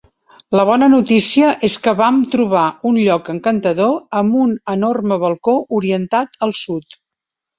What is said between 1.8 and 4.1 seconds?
que vam trobar un lloc encantador